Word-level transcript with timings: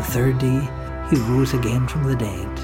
The 0.00 0.06
third 0.06 0.38
day 0.38 0.66
he 1.10 1.16
rose 1.30 1.52
again 1.52 1.86
from 1.86 2.04
the 2.04 2.16
dead. 2.16 2.58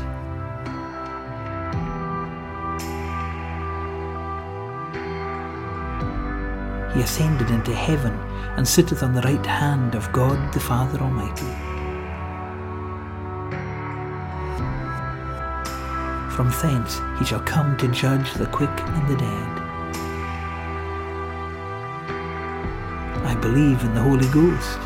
He 6.94 7.02
ascended 7.02 7.50
into 7.50 7.74
heaven 7.74 8.14
and 8.56 8.66
sitteth 8.66 9.02
on 9.02 9.12
the 9.12 9.20
right 9.20 9.44
hand 9.44 9.94
of 9.94 10.10
God 10.12 10.50
the 10.54 10.60
Father 10.60 10.98
Almighty. 10.98 11.44
From 16.34 16.48
thence 16.62 17.02
he 17.18 17.26
shall 17.26 17.40
come 17.40 17.76
to 17.76 17.88
judge 17.88 18.32
the 18.32 18.46
quick 18.46 18.70
and 18.80 19.08
the 19.10 19.16
dead. 19.18 19.58
I 23.26 23.34
believe 23.42 23.82
in 23.82 23.94
the 23.94 24.00
Holy 24.00 24.26
Ghost. 24.28 24.85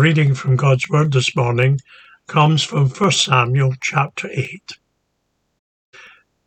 Reading 0.00 0.34
from 0.34 0.56
God's 0.56 0.88
Word 0.88 1.12
this 1.12 1.36
morning 1.36 1.78
comes 2.26 2.62
from 2.62 2.88
1 2.88 3.12
Samuel 3.12 3.74
chapter 3.82 4.30
8. 4.32 4.78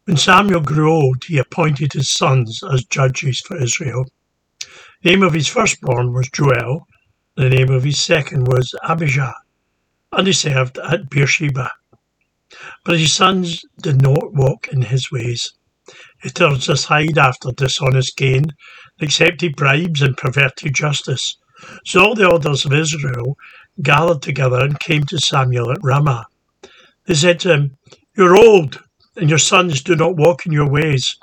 When 0.06 0.18
Samuel 0.18 0.62
grew 0.62 0.92
old, 0.92 1.24
he 1.26 1.38
appointed 1.38 1.94
his 1.94 2.10
sons 2.10 2.64
as 2.74 2.84
judges 2.86 3.42
for 3.42 3.56
Israel. 3.62 4.06
The 5.04 5.12
name 5.12 5.22
of 5.22 5.34
his 5.34 5.48
firstborn 5.48 6.14
was 6.14 6.32
Joel, 6.32 6.88
the 7.36 7.48
name 7.48 7.70
of 7.70 7.84
his 7.84 8.02
second 8.02 8.48
was 8.48 8.74
Abijah, 8.90 9.36
and 10.12 10.26
he 10.26 10.34
served 10.34 10.80
at 10.80 11.12
Beersheba. 11.12 11.70
But 12.84 12.98
his 12.98 13.14
sons 13.14 13.64
did 13.80 14.02
not 14.02 14.34
walk 14.34 14.68
in 14.70 14.82
his 14.82 15.12
ways. 15.12 15.54
He 16.24 16.32
turned 16.32 16.68
aside 16.68 17.20
after 17.20 17.52
dishonest 17.52 18.18
gain, 18.18 18.46
accepted 19.00 19.56
bribes 19.56 20.02
and 20.02 20.18
perverted 20.18 20.74
justice. 20.74 21.38
So 21.86 22.04
all 22.04 22.16
the 22.16 22.24
elders 22.24 22.66
of 22.66 22.74
Israel 22.74 23.38
gathered 23.82 24.22
together 24.22 24.62
and 24.62 24.80
came 24.80 25.04
to 25.06 25.20
Samuel 25.20 25.72
at 25.72 25.84
Ramah. 25.84 26.26
They 27.06 27.16
said 27.16 27.40
to 27.42 27.54
him, 27.54 27.78
You're 28.16 28.38
old, 28.38 28.82
and 29.18 29.30
your 29.30 29.40
sons 29.40 29.82
do 29.82 29.96
not 29.96 30.16
walk 30.16 30.46
in 30.46 30.52
your 30.52 30.70
ways. 30.70 31.18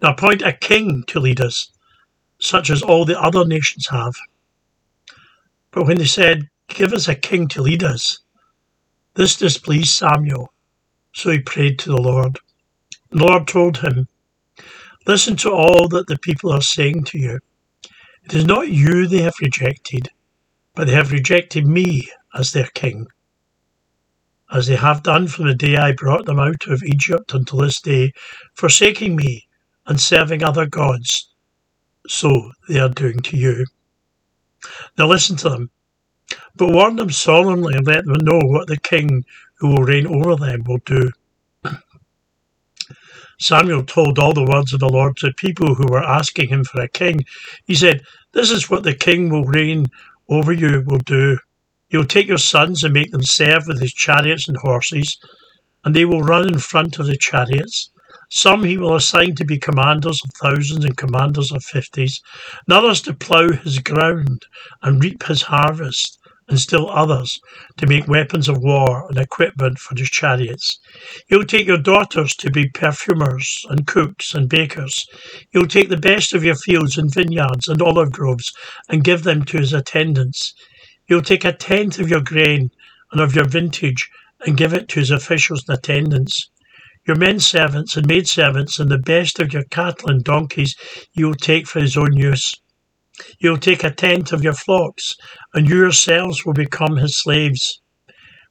Now 0.00 0.12
appoint 0.12 0.42
a 0.42 0.52
king 0.52 1.04
to 1.08 1.20
lead 1.20 1.40
us, 1.40 1.70
such 2.40 2.70
as 2.70 2.82
all 2.82 3.04
the 3.04 3.20
other 3.20 3.44
nations 3.44 3.86
have. 3.88 4.14
But 5.70 5.86
when 5.86 5.98
they 5.98 6.06
said, 6.06 6.48
Give 6.68 6.92
us 6.92 7.08
a 7.08 7.14
king 7.14 7.48
to 7.48 7.62
lead 7.62 7.82
us, 7.82 8.18
this 9.14 9.36
displeased 9.36 9.90
Samuel. 9.94 10.52
So 11.14 11.30
he 11.30 11.40
prayed 11.40 11.78
to 11.80 11.90
the 11.90 12.00
Lord. 12.00 12.38
The 13.10 13.24
Lord 13.26 13.46
told 13.46 13.76
him, 13.78 14.08
Listen 15.06 15.36
to 15.36 15.50
all 15.50 15.88
that 15.88 16.06
the 16.06 16.18
people 16.18 16.50
are 16.52 16.62
saying 16.62 17.04
to 17.04 17.18
you. 17.18 17.38
It 18.24 18.34
is 18.34 18.44
not 18.44 18.68
you 18.68 19.08
they 19.08 19.22
have 19.22 19.34
rejected, 19.40 20.08
but 20.74 20.86
they 20.86 20.94
have 20.94 21.12
rejected 21.12 21.66
me 21.66 22.08
as 22.34 22.52
their 22.52 22.68
king. 22.74 23.06
As 24.52 24.66
they 24.66 24.76
have 24.76 25.02
done 25.02 25.28
from 25.28 25.46
the 25.48 25.54
day 25.54 25.76
I 25.76 25.92
brought 25.92 26.26
them 26.26 26.38
out 26.38 26.66
of 26.68 26.82
Egypt 26.84 27.34
until 27.34 27.60
this 27.60 27.80
day, 27.80 28.12
forsaking 28.54 29.16
me 29.16 29.48
and 29.86 30.00
serving 30.00 30.44
other 30.44 30.66
gods, 30.66 31.34
so 32.06 32.52
they 32.68 32.78
are 32.80 32.88
doing 32.90 33.20
to 33.20 33.36
you. 33.36 33.66
Now 34.98 35.08
listen 35.08 35.36
to 35.38 35.48
them, 35.48 35.70
but 36.56 36.72
warn 36.72 36.96
them 36.96 37.10
solemnly 37.10 37.74
and 37.74 37.86
let 37.86 38.04
them 38.04 38.16
know 38.22 38.40
what 38.40 38.68
the 38.68 38.78
king 38.78 39.24
who 39.56 39.68
will 39.68 39.84
reign 39.84 40.06
over 40.06 40.36
them 40.36 40.64
will 40.64 40.80
do. 40.84 41.10
Samuel 43.42 43.82
told 43.82 44.20
all 44.20 44.32
the 44.32 44.44
words 44.44 44.72
of 44.72 44.78
the 44.78 44.88
Lord 44.88 45.16
to 45.16 45.32
people 45.32 45.74
who 45.74 45.86
were 45.88 46.04
asking 46.04 46.48
him 46.48 46.62
for 46.62 46.80
a 46.80 46.88
king. 46.88 47.24
He 47.64 47.74
said, 47.74 48.02
This 48.32 48.52
is 48.52 48.70
what 48.70 48.84
the 48.84 48.94
king 48.94 49.30
will 49.30 49.44
reign 49.44 49.86
over 50.28 50.52
you 50.52 50.84
will 50.86 50.98
do. 50.98 51.38
He 51.88 51.96
will 51.96 52.04
take 52.04 52.28
your 52.28 52.38
sons 52.38 52.84
and 52.84 52.94
make 52.94 53.10
them 53.10 53.24
serve 53.24 53.66
with 53.66 53.80
his 53.80 53.92
chariots 53.92 54.46
and 54.46 54.56
horses, 54.56 55.18
and 55.84 55.94
they 55.94 56.04
will 56.04 56.22
run 56.22 56.46
in 56.46 56.58
front 56.58 57.00
of 57.00 57.06
the 57.06 57.16
chariots. 57.16 57.90
Some 58.30 58.62
he 58.62 58.78
will 58.78 58.94
assign 58.94 59.34
to 59.34 59.44
be 59.44 59.58
commanders 59.58 60.22
of 60.24 60.30
thousands 60.40 60.84
and 60.84 60.96
commanders 60.96 61.50
of 61.50 61.64
fifties, 61.64 62.22
and 62.66 62.72
others 62.72 63.02
to 63.02 63.12
plough 63.12 63.50
his 63.50 63.80
ground 63.80 64.46
and 64.82 65.02
reap 65.02 65.24
his 65.24 65.42
harvest, 65.42 66.18
and 66.48 66.58
still 66.58 66.90
others 66.90 67.40
to 67.76 67.86
make 67.86 68.08
weapons 68.08 68.48
of 68.48 68.58
war 68.58 69.06
and 69.08 69.18
equipment 69.18 69.78
for 69.78 69.94
his 69.96 70.10
chariots. 70.10 70.78
He'll 71.28 71.44
take 71.44 71.66
your 71.66 71.78
daughters 71.78 72.34
to 72.36 72.50
be 72.50 72.68
perfumers 72.68 73.64
and 73.70 73.86
cooks 73.86 74.34
and 74.34 74.48
bakers. 74.48 75.06
He'll 75.50 75.66
take 75.66 75.88
the 75.88 75.96
best 75.96 76.34
of 76.34 76.44
your 76.44 76.56
fields 76.56 76.98
and 76.98 77.12
vineyards 77.12 77.68
and 77.68 77.80
olive 77.80 78.12
groves 78.12 78.52
and 78.88 79.04
give 79.04 79.22
them 79.22 79.44
to 79.44 79.58
his 79.58 79.72
attendants. 79.72 80.54
He'll 81.06 81.22
take 81.22 81.44
a 81.44 81.52
tenth 81.52 81.98
of 81.98 82.08
your 82.08 82.20
grain 82.20 82.70
and 83.12 83.20
of 83.20 83.34
your 83.34 83.48
vintage 83.48 84.10
and 84.46 84.56
give 84.56 84.72
it 84.72 84.88
to 84.88 85.00
his 85.00 85.10
officials 85.10 85.64
and 85.68 85.78
attendants. 85.78 86.50
Your 87.06 87.16
men 87.16 87.40
servants 87.40 87.96
and 87.96 88.06
maid 88.06 88.28
servants 88.28 88.78
and 88.78 88.90
the 88.90 88.98
best 88.98 89.40
of 89.40 89.52
your 89.52 89.64
cattle 89.64 90.10
and 90.10 90.22
donkeys 90.22 90.76
you 91.12 91.26
will 91.26 91.34
take 91.34 91.66
for 91.66 91.80
his 91.80 91.96
own 91.96 92.16
use. 92.16 92.54
You 93.38 93.50
will 93.50 93.58
take 93.58 93.84
a 93.84 93.90
tenth 93.90 94.32
of 94.32 94.42
your 94.42 94.54
flocks, 94.54 95.14
and 95.54 95.68
you 95.68 95.76
yourselves 95.76 96.44
will 96.44 96.54
become 96.54 96.96
his 96.96 97.18
slaves. 97.18 97.80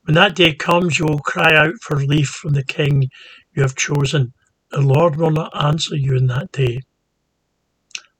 When 0.03 0.15
that 0.15 0.35
day 0.35 0.53
comes, 0.53 0.97
you 0.97 1.05
will 1.05 1.19
cry 1.19 1.55
out 1.55 1.75
for 1.81 1.97
relief 1.97 2.27
from 2.27 2.53
the 2.53 2.63
king 2.63 3.09
you 3.53 3.61
have 3.61 3.75
chosen. 3.75 4.33
The 4.71 4.81
Lord 4.81 5.15
will 5.15 5.31
not 5.31 5.51
answer 5.55 5.95
you 5.95 6.15
in 6.15 6.27
that 6.27 6.51
day. 6.51 6.79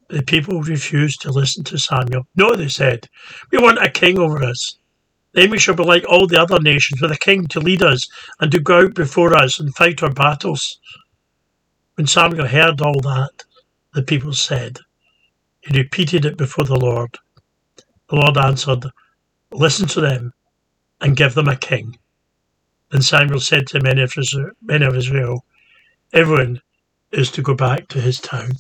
The 0.09 0.23
people 0.23 0.61
refused 0.61 1.21
to 1.21 1.31
listen 1.31 1.63
to 1.65 1.77
Samuel. 1.77 2.27
No, 2.35 2.55
they 2.55 2.67
said, 2.67 3.07
we 3.51 3.57
want 3.57 3.83
a 3.83 3.89
king 3.89 4.19
over 4.19 4.43
us. 4.43 4.77
Then 5.33 5.49
we 5.49 5.57
shall 5.57 5.75
be 5.75 5.83
like 5.83 6.03
all 6.09 6.27
the 6.27 6.41
other 6.41 6.59
nations, 6.59 7.01
with 7.01 7.11
a 7.11 7.17
king 7.17 7.47
to 7.47 7.61
lead 7.61 7.81
us 7.81 8.07
and 8.41 8.51
to 8.51 8.59
go 8.59 8.81
out 8.81 8.93
before 8.93 9.33
us 9.33 9.59
and 9.59 9.73
fight 9.75 10.03
our 10.03 10.11
battles. 10.11 10.79
When 11.95 12.07
Samuel 12.07 12.47
heard 12.47 12.81
all 12.81 12.99
that, 13.01 13.45
the 13.93 14.03
people 14.03 14.33
said, 14.33 14.79
he 15.63 15.77
repeated 15.77 16.25
it 16.25 16.37
before 16.37 16.65
the 16.65 16.79
Lord. 16.79 17.17
The 18.09 18.17
Lord 18.17 18.37
answered, 18.37 18.85
Listen 19.51 19.87
to 19.89 20.01
them 20.01 20.33
and 21.01 21.17
give 21.17 21.33
them 21.35 21.47
a 21.49 21.55
king. 21.55 21.97
Then 22.91 23.01
Samuel 23.01 23.39
said 23.41 23.67
to 23.67 23.81
many 23.81 24.01
of 24.01 24.13
Israel, 24.17 24.51
men 24.61 24.83
of 24.83 24.95
Israel 24.95 25.45
Everyone 26.13 26.61
is 27.11 27.31
to 27.31 27.41
go 27.41 27.53
back 27.55 27.87
to 27.89 28.01
his 28.01 28.19
town. 28.19 28.51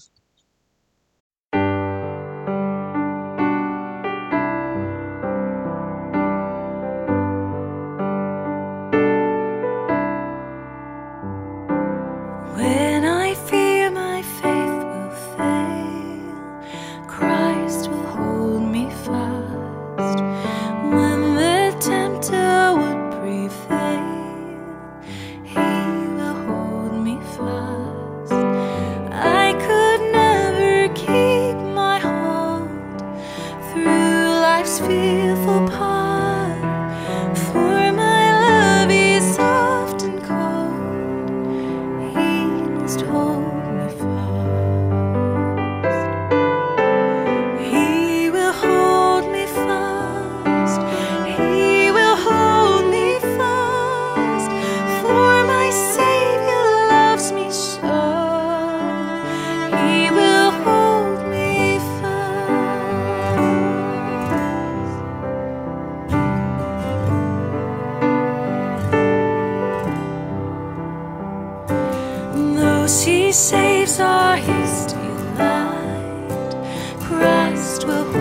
Will 77.91 78.20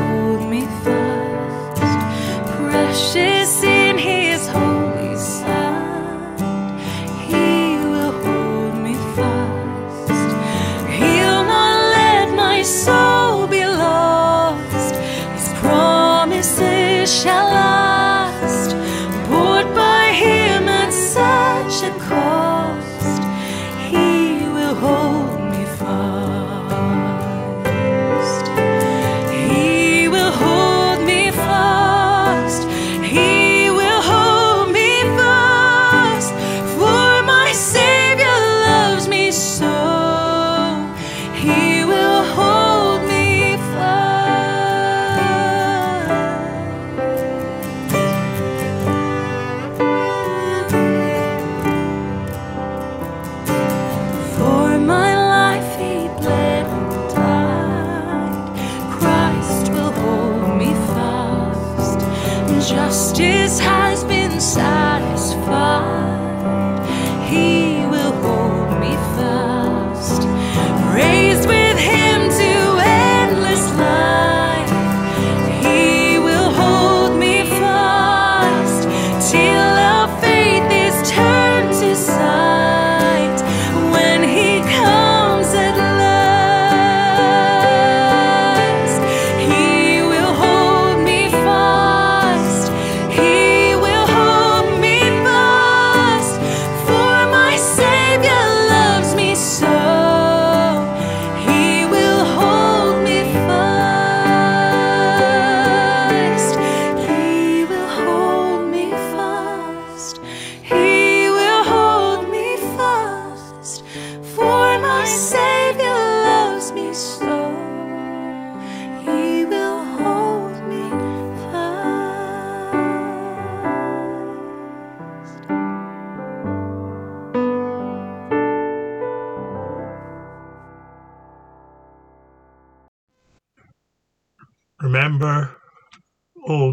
Justice 62.61 63.59
has 63.59 64.05
been 64.05 64.39
satisfied. 64.39 64.90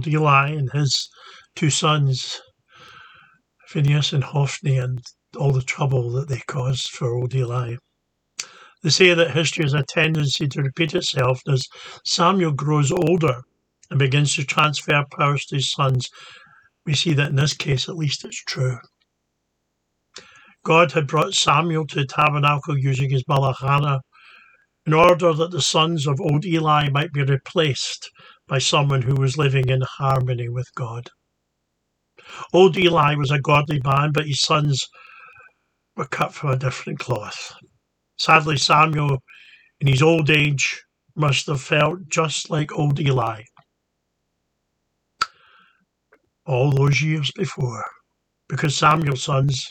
Eli 0.08 0.52
and 0.52 0.72
his 0.72 1.10
two 1.56 1.70
sons, 1.70 2.42
Phineas 3.68 4.14
and 4.14 4.24
Hophni, 4.24 4.78
and 4.78 5.04
all 5.36 5.52
the 5.52 5.62
trouble 5.62 6.12
that 6.14 6.30
they 6.30 6.42
caused 6.48 6.90
for 6.90 7.14
old 7.14 7.36
Eli. 7.36 7.76
They 8.84 8.90
say 8.90 9.14
that 9.14 9.32
history 9.32 9.66
has 9.66 9.74
a 9.74 9.84
tendency 9.84 10.48
to 10.48 10.62
repeat 10.62 10.94
itself 10.96 11.42
as 11.48 11.68
Samuel 12.06 12.54
grows 12.54 12.92
older 12.92 13.42
and 13.90 14.00
begins 14.00 14.36
to 14.36 14.44
transfer 14.44 15.04
powers 15.12 15.46
to 15.46 15.56
his 15.56 15.72
sons. 15.72 16.10
We 16.86 16.94
see 16.94 17.14
that 17.14 17.30
in 17.30 17.36
this 17.36 17.54
case, 17.54 17.90
at 17.90 17.98
least, 17.98 18.24
it's 18.24 18.44
true. 18.44 18.78
God 20.64 20.92
had 20.92 21.08
brought 21.08 21.34
Samuel 21.34 21.88
to 21.88 21.96
the 21.96 22.06
tabernacle 22.06 22.78
using 22.78 23.10
his 23.10 23.24
mother 23.28 23.54
Hannah 23.60 24.02
in 24.86 24.94
order 24.94 25.34
that 25.34 25.52
the 25.52 25.62
sons 25.62 26.08
of 26.08 26.22
old 26.22 26.46
Eli 26.46 26.90
might 26.90 27.12
be 27.12 27.24
replaced 27.24 28.10
by 28.48 28.58
someone 28.60 29.01
who 29.01 29.16
was 29.16 29.38
living 29.38 29.70
in 29.70 29.82
harmony 29.82 30.50
with 30.50 30.68
God. 30.75 31.10
Old 32.54 32.77
Eli 32.77 33.16
was 33.16 33.32
a 33.32 33.39
godly 33.39 33.82
man, 33.84 34.12
but 34.13 34.27
his 34.27 34.42
sons 34.42 34.88
were 35.96 36.08
cut 36.08 36.34
from 36.34 36.51
a 36.51 36.58
different 36.58 37.00
cloth. 37.00 37.54
Sadly, 38.18 38.58
Samuel, 38.58 39.18
in 39.80 39.88
his 39.88 40.01
old 40.01 40.30
age, 40.30 40.82
must 41.16 41.48
have 41.48 41.62
felt 41.62 42.00
just 42.10 42.50
like 42.50 42.72
old 42.77 43.00
Eli 43.00 43.44
all 46.46 46.72
those 46.72 47.01
years 47.01 47.30
before, 47.36 47.84
because 48.48 48.75
Samuel's 48.75 49.24
sons 49.24 49.68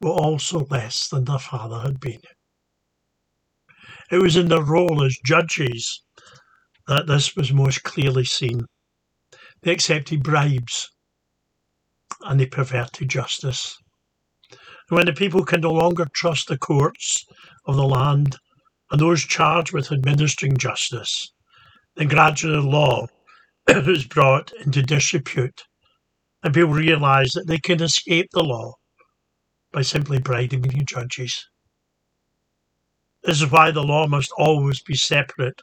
were 0.00 0.10
also 0.10 0.66
less 0.68 1.08
than 1.08 1.24
their 1.24 1.38
father 1.38 1.78
had 1.78 2.00
been. 2.00 2.20
It 4.10 4.18
was 4.18 4.36
in 4.36 4.48
their 4.48 4.62
role 4.62 5.04
as 5.04 5.16
judges 5.24 6.02
that 6.88 7.06
this 7.06 7.34
was 7.36 7.52
most 7.52 7.82
clearly 7.82 8.24
seen. 8.24 8.66
They 9.62 9.72
accepted 9.72 10.22
bribes 10.22 10.90
and 12.22 12.38
they 12.38 12.46
perverted 12.46 13.08
justice. 13.08 13.76
And 14.50 14.96
when 14.96 15.06
the 15.06 15.12
people 15.12 15.44
can 15.44 15.60
no 15.60 15.72
longer 15.72 16.06
trust 16.14 16.48
the 16.48 16.58
courts 16.58 17.24
of 17.66 17.76
the 17.76 17.86
land 17.86 18.36
and 18.90 19.00
those 19.00 19.24
charged 19.24 19.72
with 19.72 19.90
administering 19.90 20.56
justice, 20.56 21.32
then 21.96 22.08
gradually 22.08 22.62
law 22.62 23.06
is 23.68 24.06
brought 24.06 24.52
into 24.64 24.82
disrepute 24.82 25.64
and 26.42 26.54
people 26.54 26.70
realize 26.70 27.30
that 27.32 27.46
they 27.48 27.58
can 27.58 27.82
escape 27.82 28.28
the 28.32 28.44
law 28.44 28.72
by 29.72 29.82
simply 29.82 30.20
bribing 30.20 30.62
the 30.62 30.84
judges. 30.84 31.44
This 33.24 33.42
is 33.42 33.50
why 33.50 33.72
the 33.72 33.82
law 33.82 34.06
must 34.06 34.30
always 34.38 34.80
be 34.82 34.94
separate 34.94 35.60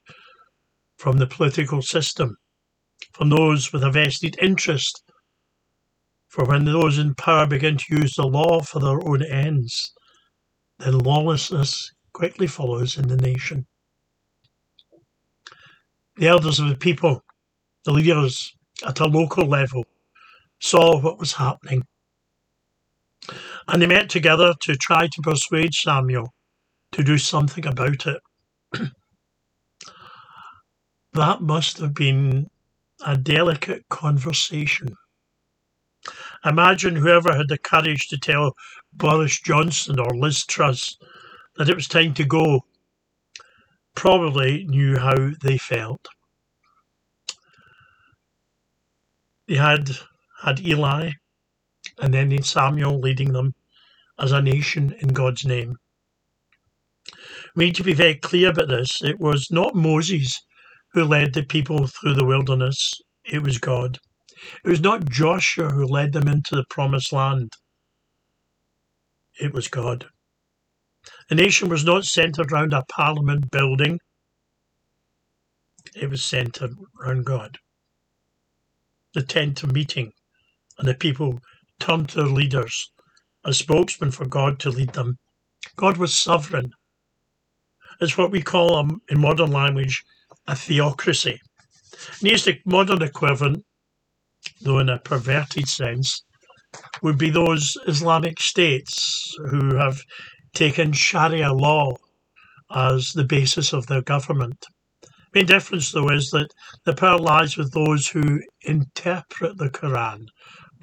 from 1.03 1.17
the 1.17 1.27
political 1.27 1.81
system, 1.81 2.37
from 3.11 3.27
those 3.27 3.73
with 3.73 3.83
a 3.83 3.91
vested 3.91 4.37
interest. 4.41 5.03
For 6.29 6.45
when 6.45 6.63
those 6.63 6.97
in 6.97 7.13
power 7.15 7.45
begin 7.45 7.75
to 7.75 7.95
use 7.97 8.13
the 8.13 8.25
law 8.25 8.61
for 8.61 8.79
their 8.79 9.05
own 9.05 9.21
ends, 9.21 9.91
then 10.79 10.99
lawlessness 10.99 11.91
quickly 12.13 12.47
follows 12.47 12.97
in 12.97 13.09
the 13.09 13.17
nation. 13.17 13.67
The 16.15 16.29
elders 16.29 16.61
of 16.61 16.69
the 16.69 16.77
people, 16.77 17.21
the 17.83 17.91
leaders 17.91 18.53
at 18.87 19.01
a 19.01 19.05
local 19.05 19.45
level, 19.45 19.83
saw 20.61 21.01
what 21.01 21.19
was 21.19 21.33
happening. 21.33 21.83
And 23.67 23.81
they 23.81 23.87
met 23.87 24.09
together 24.09 24.53
to 24.61 24.75
try 24.77 25.07
to 25.07 25.21
persuade 25.21 25.73
Samuel 25.73 26.33
to 26.93 27.03
do 27.03 27.17
something 27.17 27.65
about 27.65 28.07
it. 28.07 28.21
that 31.13 31.41
must 31.41 31.77
have 31.77 31.93
been 31.93 32.49
a 33.05 33.17
delicate 33.17 33.87
conversation. 33.89 34.95
Imagine 36.45 36.95
whoever 36.95 37.35
had 37.35 37.47
the 37.47 37.57
courage 37.57 38.07
to 38.09 38.17
tell 38.17 38.55
Boris 38.93 39.39
Johnson 39.39 39.99
or 39.99 40.15
Liz 40.15 40.45
Truss 40.45 40.97
that 41.57 41.69
it 41.69 41.75
was 41.75 41.87
time 41.87 42.13
to 42.15 42.25
go 42.25 42.61
probably 43.95 44.65
knew 44.65 44.97
how 44.97 45.31
they 45.41 45.57
felt. 45.57 46.07
They 49.47 49.55
had 49.55 49.91
had 50.41 50.65
Eli 50.65 51.11
and 51.99 52.13
then 52.13 52.41
Samuel 52.41 52.99
leading 52.99 53.33
them 53.33 53.53
as 54.19 54.31
a 54.31 54.41
nation 54.41 54.95
in 54.99 55.09
God's 55.09 55.45
name. 55.45 55.77
We 57.55 57.65
need 57.65 57.75
to 57.75 57.83
be 57.83 57.93
very 57.93 58.15
clear 58.15 58.49
about 58.49 58.69
this. 58.69 59.03
It 59.03 59.19
was 59.19 59.51
not 59.51 59.75
Moses 59.75 60.41
who 60.93 61.05
led 61.05 61.33
the 61.33 61.43
people 61.43 61.87
through 61.87 62.15
the 62.15 62.25
wilderness, 62.25 62.93
it 63.25 63.43
was 63.43 63.59
God. 63.59 63.99
It 64.65 64.69
was 64.69 64.81
not 64.81 65.09
Joshua 65.09 65.69
who 65.69 65.85
led 65.87 66.13
them 66.13 66.27
into 66.27 66.55
the 66.55 66.65
promised 66.69 67.13
land, 67.13 67.53
it 69.39 69.53
was 69.53 69.67
God. 69.69 70.05
The 71.29 71.35
nation 71.35 71.69
was 71.69 71.85
not 71.85 72.05
centered 72.05 72.51
around 72.51 72.73
a 72.73 72.83
parliament 72.91 73.51
building, 73.51 73.99
it 75.95 76.09
was 76.09 76.23
centered 76.23 76.73
around 77.01 77.25
God. 77.25 77.57
The 79.15 79.23
tent 79.23 79.63
of 79.63 79.73
meeting, 79.73 80.11
and 80.79 80.87
the 80.87 80.95
people 80.95 81.39
turned 81.79 82.09
to 82.09 82.17
their 82.17 82.27
leaders 82.27 82.91
a 83.45 83.53
spokesman 83.53 84.11
for 84.11 84.27
God 84.27 84.59
to 84.61 84.71
lead 84.71 84.93
them. 84.93 85.17
God 85.77 85.97
was 85.97 86.13
sovereign. 86.15 86.71
It's 88.01 88.17
what 88.17 88.31
we 88.31 88.41
call 88.41 88.75
um, 88.77 89.01
in 89.09 89.19
modern 89.21 89.51
language 89.51 90.03
a 90.47 90.55
theocracy. 90.55 91.39
And 92.19 92.29
here's 92.29 92.45
the 92.45 92.59
modern 92.65 93.01
equivalent, 93.01 93.63
though 94.61 94.79
in 94.79 94.89
a 94.89 94.99
perverted 94.99 95.67
sense, 95.67 96.23
would 97.01 97.17
be 97.17 97.29
those 97.29 97.77
Islamic 97.87 98.39
states 98.39 99.35
who 99.49 99.75
have 99.75 100.01
taken 100.53 100.91
Sharia 100.91 101.53
law 101.53 101.95
as 102.73 103.11
the 103.13 103.23
basis 103.23 103.73
of 103.73 103.87
their 103.87 104.01
government. 104.01 104.65
The 105.01 105.39
main 105.39 105.45
difference, 105.45 105.91
though, 105.91 106.09
is 106.09 106.29
that 106.31 106.49
the 106.85 106.93
power 106.93 107.17
lies 107.19 107.57
with 107.57 107.71
those 107.73 108.07
who 108.07 108.41
interpret 108.61 109.57
the 109.57 109.69
Quran 109.69 110.25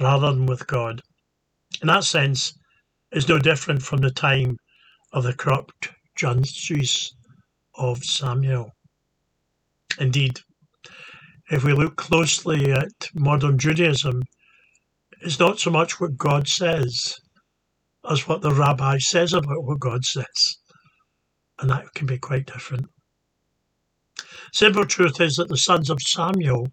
rather 0.01 0.31
than 0.31 0.47
with 0.47 0.67
God. 0.67 1.01
In 1.83 1.89
that 1.89 2.05
sense, 2.05 2.53
it's 3.13 3.29
no 3.29 3.39
different 3.39 3.83
from 3.83 4.01
the 4.01 4.11
time 4.11 4.57
of 5.13 5.25
the 5.25 5.35
corrupt 5.35 5.91
judges 6.17 7.15
of 7.75 8.05
Samuel. 8.05 8.71
Indeed, 9.99 10.41
if 11.51 11.65
we 11.65 11.73
look 11.73 11.97
closely 11.97 12.73
at 12.73 13.11
modern 13.15 13.59
Judaism, 13.59 14.23
it's 15.21 15.39
not 15.39 15.59
so 15.59 15.71
much 15.71 16.01
what 16.01 16.17
God 16.17 16.49
says 16.49 17.17
as 18.09 18.27
what 18.27 18.41
the 18.41 18.53
rabbi 18.53 18.99
says 18.99 19.33
about 19.33 19.65
what 19.65 19.81
God 19.81 20.05
says. 20.05 20.59
And 21.59 21.71
that 21.71 21.93
can 21.95 22.07
be 22.07 22.19
quite 22.19 22.47
different. 22.47 22.87
Simple 24.53 24.87
truth 24.87 25.21
is 25.21 25.37
that 25.37 25.49
the 25.49 25.57
sons 25.57 25.91
of 25.91 26.01
Samuel, 26.01 26.69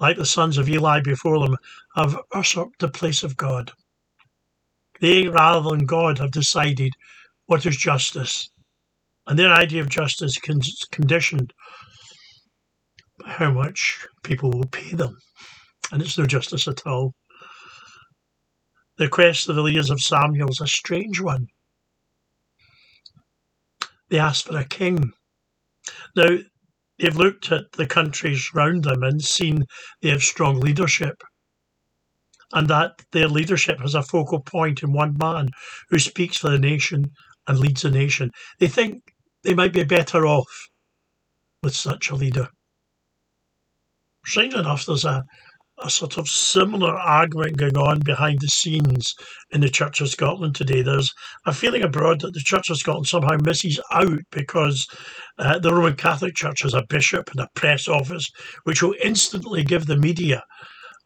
like 0.00 0.16
the 0.16 0.26
sons 0.26 0.56
of 0.56 0.68
Eli 0.68 1.00
before 1.00 1.38
them, 1.40 1.56
have 1.96 2.18
usurped 2.34 2.78
the 2.78 2.88
place 2.88 3.22
of 3.22 3.36
God. 3.36 3.72
They, 5.00 5.28
rather 5.28 5.68
than 5.68 5.84
God, 5.84 6.18
have 6.18 6.30
decided 6.30 6.92
what 7.46 7.66
is 7.66 7.76
justice. 7.76 8.48
And 9.26 9.38
their 9.38 9.52
idea 9.52 9.82
of 9.82 9.88
justice 9.88 10.38
is 10.38 10.78
conditioned 10.90 11.52
how 13.26 13.50
much 13.50 14.06
people 14.22 14.50
will 14.50 14.66
pay 14.66 14.94
them. 14.94 15.16
And 15.90 16.00
it's 16.02 16.18
no 16.18 16.26
justice 16.26 16.68
at 16.68 16.86
all. 16.86 17.12
The 18.98 19.08
quest 19.08 19.48
of 19.48 19.56
the 19.56 19.62
leaders 19.62 19.90
of 19.90 20.00
Samuel 20.00 20.50
is 20.50 20.60
a 20.60 20.66
strange 20.66 21.20
one. 21.20 21.46
They 24.10 24.18
asked 24.18 24.46
for 24.46 24.58
a 24.58 24.64
king. 24.64 25.12
Now, 26.14 26.38
they've 26.98 27.16
looked 27.16 27.50
at 27.50 27.72
the 27.72 27.86
countries 27.86 28.50
round 28.54 28.84
them 28.84 29.02
and 29.02 29.22
seen 29.22 29.64
they 30.00 30.10
have 30.10 30.22
strong 30.22 30.60
leadership, 30.60 31.22
and 32.52 32.68
that 32.68 32.92
their 33.12 33.28
leadership 33.28 33.80
has 33.80 33.94
a 33.94 34.02
focal 34.02 34.40
point 34.40 34.82
in 34.82 34.92
one 34.92 35.16
man 35.18 35.48
who 35.88 35.98
speaks 35.98 36.36
for 36.36 36.50
the 36.50 36.58
nation 36.58 37.10
and 37.48 37.58
leads 37.58 37.82
the 37.82 37.90
nation. 37.90 38.30
They 38.58 38.68
think 38.68 39.02
they 39.42 39.54
might 39.54 39.72
be 39.72 39.84
better 39.84 40.26
off 40.26 40.68
with 41.62 41.74
such 41.74 42.10
a 42.10 42.14
leader. 42.14 42.48
Strange 44.24 44.54
enough, 44.54 44.86
there's 44.86 45.04
a 45.04 45.24
a 45.84 45.90
sort 45.90 46.16
of 46.16 46.28
similar 46.28 46.94
argument 46.94 47.56
going 47.56 47.76
on 47.76 47.98
behind 48.00 48.40
the 48.40 48.48
scenes 48.48 49.14
in 49.50 49.60
the 49.60 49.68
Church 49.68 50.00
of 50.00 50.08
Scotland 50.08 50.54
today. 50.54 50.82
There's 50.82 51.12
a 51.46 51.52
feeling 51.52 51.82
abroad 51.82 52.20
that 52.20 52.34
the 52.34 52.40
Church 52.40 52.70
of 52.70 52.76
Scotland 52.76 53.06
somehow 53.06 53.36
misses 53.42 53.80
out 53.90 54.20
because 54.30 54.86
uh, 55.38 55.58
the 55.58 55.74
Roman 55.74 55.96
Catholic 55.96 56.34
Church 56.34 56.62
has 56.62 56.74
a 56.74 56.84
bishop 56.88 57.30
and 57.30 57.40
a 57.40 57.48
press 57.54 57.88
office, 57.88 58.30
which 58.64 58.82
will 58.82 58.94
instantly 59.02 59.64
give 59.64 59.86
the 59.86 59.96
media 59.96 60.44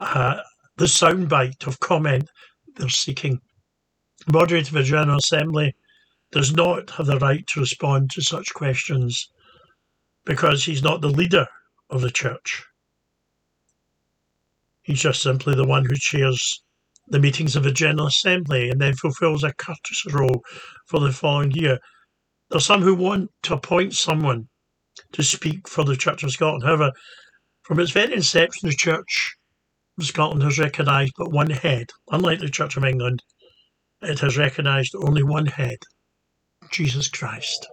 uh, 0.01 0.41
the 0.77 0.85
soundbite 0.85 1.67
of 1.67 1.81
comment 1.81 2.29
they're 2.75 2.89
seeking. 2.89 3.41
The 4.27 4.33
moderator 4.33 4.77
of 4.77 4.83
a 4.83 4.83
General 4.83 5.19
Assembly 5.19 5.75
does 6.33 6.53
not 6.53 6.91
have 6.91 7.07
the 7.07 7.19
right 7.19 7.47
to 7.47 7.61
respond 7.61 8.11
to 8.11 8.21
such 8.21 8.53
questions 8.53 9.31
because 10.27 10.65
he's 10.65 10.83
not 10.83 11.01
the 11.01 11.09
leader 11.09 11.47
of 11.89 12.01
the 12.01 12.11
church. 12.11 12.65
He's 14.87 15.03
just 15.03 15.21
simply 15.21 15.57
the 15.57 15.67
one 15.67 15.85
who 15.85 15.97
chairs 15.97 16.63
the 17.09 17.19
meetings 17.19 17.57
of 17.57 17.65
the 17.65 17.73
General 17.73 18.07
Assembly 18.07 18.71
and 18.71 18.81
then 18.81 18.95
fulfills 18.95 19.43
a 19.43 19.53
courteous 19.53 20.07
role 20.13 20.45
for 20.87 21.01
the 21.01 21.13
following 21.13 21.51
year. 21.51 21.81
There 22.51 22.59
are 22.59 22.61
some 22.61 22.83
who 22.83 22.95
want 22.95 23.33
to 23.43 23.55
appoint 23.55 23.95
someone 23.95 24.49
to 25.11 25.25
speak 25.25 25.67
for 25.67 25.83
the 25.85 25.97
Church 25.97 26.23
of 26.23 26.31
Scotland. 26.31 26.63
However, 26.63 26.93
from 27.63 27.81
its 27.81 27.91
very 27.91 28.15
inception, 28.15 28.69
the 28.69 28.77
Church 28.77 29.35
of 29.99 30.07
Scotland 30.07 30.45
has 30.45 30.57
recognised 30.57 31.15
but 31.19 31.33
one 31.33 31.51
head. 31.51 31.91
Unlike 32.13 32.39
the 32.39 32.49
Church 32.49 32.77
of 32.77 32.85
England, 32.85 33.25
it 34.03 34.21
has 34.21 34.39
recognised 34.39 34.95
only 34.95 35.25
one 35.25 35.47
head 35.47 35.79
Jesus 36.71 37.09
Christ. 37.09 37.67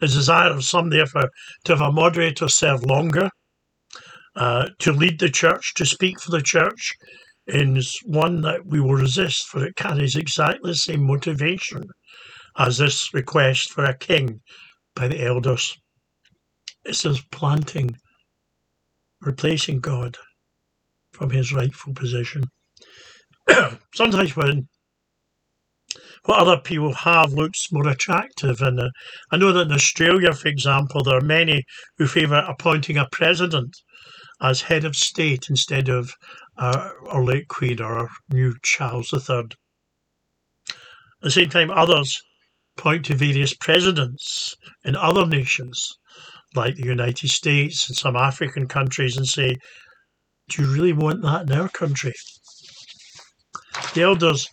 The 0.00 0.06
desire 0.06 0.50
of 0.50 0.64
some, 0.64 0.88
therefore, 0.88 1.28
to 1.64 1.76
have 1.76 1.86
a 1.86 1.92
moderator 1.92 2.48
serve 2.48 2.84
longer 2.84 3.28
uh, 4.36 4.68
to 4.78 4.92
lead 4.92 5.18
the 5.18 5.30
church, 5.30 5.74
to 5.74 5.86
speak 5.86 6.20
for 6.20 6.30
the 6.30 6.42
church, 6.42 6.94
is 7.46 7.98
one 8.04 8.42
that 8.42 8.66
we 8.66 8.80
will 8.80 8.94
resist, 8.94 9.48
for 9.48 9.64
it 9.64 9.76
carries 9.76 10.16
exactly 10.16 10.70
the 10.70 10.76
same 10.76 11.06
motivation 11.06 11.84
as 12.58 12.78
this 12.78 13.12
request 13.14 13.72
for 13.72 13.84
a 13.84 13.96
king 13.96 14.40
by 14.94 15.08
the 15.08 15.24
elders. 15.24 15.76
It 16.84 16.94
says 16.94 17.22
planting, 17.30 17.96
replacing 19.20 19.80
God 19.80 20.16
from 21.12 21.30
his 21.30 21.52
rightful 21.52 21.94
position. 21.94 22.44
Sometimes 23.94 24.36
when 24.36 24.68
what 26.24 26.40
other 26.40 26.58
people 26.58 26.92
have 26.92 27.32
looks 27.32 27.72
more 27.72 27.88
attractive. 27.88 28.60
And 28.60 28.78
uh, 28.80 28.90
I 29.30 29.38
know 29.38 29.52
that 29.52 29.68
in 29.68 29.72
Australia, 29.72 30.32
for 30.34 30.48
example, 30.48 31.02
there 31.02 31.16
are 31.16 31.22
many 31.22 31.64
who 31.96 32.06
favour 32.06 32.44
appointing 32.46 32.98
a 32.98 33.08
president 33.10 33.74
as 34.40 34.60
head 34.62 34.84
of 34.84 34.96
state 34.96 35.48
instead 35.50 35.88
of 35.88 36.12
uh, 36.56 36.90
our 37.08 37.24
late 37.24 37.48
Queen 37.48 37.80
or 37.80 37.98
our 37.98 38.08
new 38.30 38.54
Charles 38.62 39.12
III. 39.12 39.48
At 40.70 41.22
the 41.22 41.30
same 41.30 41.48
time, 41.48 41.70
others 41.70 42.22
point 42.76 43.04
to 43.06 43.14
various 43.14 43.54
presidents 43.54 44.56
in 44.84 44.94
other 44.94 45.26
nations, 45.26 45.98
like 46.54 46.76
the 46.76 46.86
United 46.86 47.28
States 47.28 47.88
and 47.88 47.96
some 47.96 48.16
African 48.16 48.68
countries, 48.68 49.16
and 49.16 49.26
say, 49.26 49.56
Do 50.48 50.62
you 50.62 50.72
really 50.72 50.92
want 50.92 51.22
that 51.22 51.50
in 51.50 51.58
our 51.58 51.68
country? 51.68 52.14
The 53.94 54.02
elders 54.02 54.48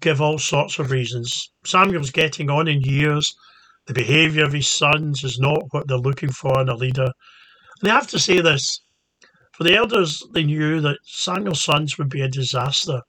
give 0.00 0.20
all 0.20 0.38
sorts 0.38 0.78
of 0.78 0.90
reasons. 0.90 1.50
Samuel's 1.64 2.10
getting 2.10 2.50
on 2.50 2.68
in 2.68 2.80
years. 2.80 3.34
The 3.86 3.94
behaviour 3.94 4.44
of 4.44 4.52
his 4.52 4.70
sons 4.70 5.24
is 5.24 5.38
not 5.38 5.62
what 5.72 5.88
they're 5.88 5.98
looking 5.98 6.30
for 6.30 6.60
in 6.60 6.68
a 6.68 6.76
leader. 6.76 7.04
And 7.04 7.82
they 7.82 7.90
have 7.90 8.06
to 8.08 8.18
say 8.18 8.40
this 8.40 8.80
for 9.56 9.64
the 9.64 9.74
elders, 9.74 10.22
they 10.34 10.44
knew 10.44 10.82
that 10.82 10.98
Samuel's 11.02 11.64
sons 11.64 11.96
would 11.96 12.10
be 12.10 12.20
a 12.20 12.28
disaster, 12.28 13.00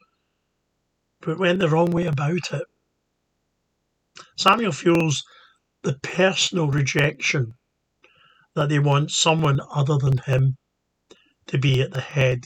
but 1.19 1.37
went 1.37 1.59
the 1.59 1.67
wrong 1.67 1.91
way 1.91 2.05
about 2.05 2.53
it. 2.53 2.63
Samuel 4.37 4.71
feels 4.71 5.25
the 5.83 5.99
personal 6.03 6.67
rejection 6.69 7.53
that 8.55 8.69
they 8.69 8.79
want 8.79 9.11
someone 9.11 9.59
other 9.73 9.97
than 9.97 10.19
him 10.19 10.55
to 11.47 11.57
be 11.57 11.81
at 11.81 11.91
the 11.91 11.99
head 11.99 12.45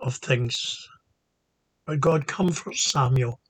of 0.00 0.16
things. 0.16 0.76
But 1.86 2.00
God 2.00 2.26
comforts 2.26 2.90
Samuel, 2.92 3.40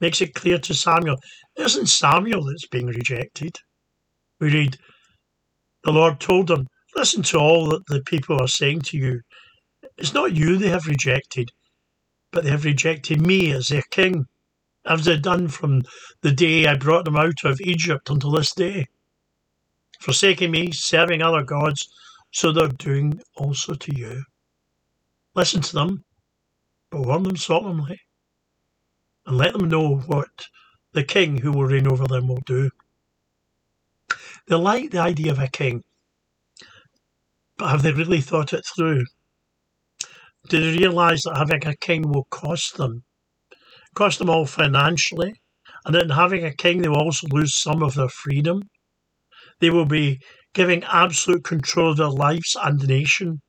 makes 0.00 0.22
it 0.22 0.34
clear 0.34 0.58
to 0.58 0.72
Samuel 0.72 1.18
it 1.56 1.66
isn't 1.66 1.90
Samuel 1.90 2.44
that's 2.44 2.66
being 2.68 2.86
rejected. 2.86 3.56
We 4.40 4.50
read, 4.54 4.78
The 5.84 5.92
Lord 5.92 6.18
told 6.18 6.50
him, 6.50 6.66
Listen 6.94 7.22
to 7.22 7.38
all 7.38 7.68
that 7.68 7.86
the 7.86 8.02
people 8.02 8.40
are 8.40 8.48
saying 8.48 8.82
to 8.82 8.96
you. 8.96 9.20
It's 9.96 10.14
not 10.14 10.34
you 10.34 10.56
they 10.56 10.68
have 10.68 10.86
rejected, 10.86 11.50
but 12.32 12.44
they 12.44 12.50
have 12.50 12.64
rejected 12.64 13.20
me 13.20 13.52
as 13.52 13.68
their 13.68 13.82
king, 13.90 14.26
as 14.86 15.04
they've 15.04 15.20
done 15.20 15.48
from 15.48 15.82
the 16.22 16.32
day 16.32 16.66
I 16.66 16.74
brought 16.74 17.04
them 17.04 17.16
out 17.16 17.44
of 17.44 17.60
Egypt 17.60 18.10
until 18.10 18.32
this 18.32 18.54
day. 18.54 18.86
Forsaking 20.00 20.50
me, 20.50 20.72
serving 20.72 21.22
other 21.22 21.42
gods, 21.42 21.88
so 22.30 22.52
they're 22.52 22.68
doing 22.68 23.20
also 23.36 23.74
to 23.74 23.96
you. 23.96 24.24
Listen 25.34 25.60
to 25.60 25.72
them, 25.74 26.04
but 26.90 27.02
warn 27.02 27.22
them 27.22 27.36
solemnly, 27.36 28.00
and 29.26 29.36
let 29.36 29.52
them 29.52 29.68
know 29.68 29.96
what 29.96 30.48
the 30.92 31.04
king 31.04 31.38
who 31.38 31.52
will 31.52 31.66
reign 31.66 31.86
over 31.86 32.06
them 32.06 32.28
will 32.28 32.42
do. 32.46 32.70
They 34.48 34.56
like 34.56 34.90
the 34.90 34.98
idea 34.98 35.30
of 35.32 35.38
a 35.38 35.48
king, 35.48 35.84
but 37.60 37.70
have 37.70 37.82
they 37.82 37.92
really 37.92 38.20
thought 38.20 38.52
it 38.52 38.64
through? 38.74 39.04
Do 40.48 40.60
they 40.60 40.78
realise 40.78 41.22
that 41.24 41.36
having 41.36 41.66
a 41.66 41.76
king 41.76 42.10
will 42.10 42.26
cost 42.30 42.76
them? 42.76 43.04
Cost 43.94 44.18
them 44.18 44.30
all 44.30 44.46
financially 44.46 45.34
and 45.84 45.96
in 45.96 46.10
having 46.10 46.44
a 46.44 46.54
king, 46.54 46.82
they 46.82 46.88
will 46.88 46.96
also 46.96 47.26
lose 47.30 47.54
some 47.54 47.82
of 47.82 47.94
their 47.94 48.08
freedom. 48.08 48.62
They 49.60 49.70
will 49.70 49.86
be 49.86 50.20
giving 50.54 50.84
absolute 50.84 51.44
control 51.44 51.92
of 51.92 51.96
their 51.96 52.08
lives 52.08 52.56
and 52.62 52.80
the 52.80 52.86
nation 52.86 53.40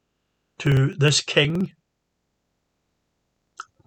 to 0.59 0.93
this 0.95 1.21
king. 1.21 1.71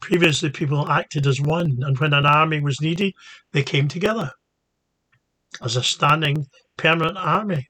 Previously, 0.01 0.51
people 0.51 0.91
acted 0.91 1.27
as 1.27 1.41
one, 1.41 1.79
and 1.81 1.99
when 1.99 2.13
an 2.13 2.27
army 2.27 2.61
was 2.61 2.81
needed, 2.81 3.15
they 3.53 3.63
came 3.63 3.89
together 3.89 4.31
as 5.63 5.77
a 5.77 5.83
standing 5.83 6.47
permanent 6.77 7.17
army. 7.17 7.69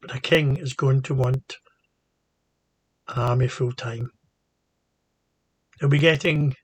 But 0.00 0.14
a 0.14 0.20
king 0.20 0.56
is 0.56 0.72
going 0.74 1.02
to 1.02 1.14
want 1.14 1.56
an 3.08 3.20
army 3.20 3.48
full 3.48 3.72
time. 3.72 4.10
They'll 5.80 5.90
be 5.90 5.98
getting 5.98 6.54